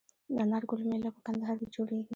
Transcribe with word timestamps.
د 0.33 0.35
انار 0.43 0.63
ګل 0.69 0.81
میله 0.89 1.09
په 1.15 1.21
کندهار 1.27 1.55
کې 1.59 1.67
جوړیږي. 1.75 2.09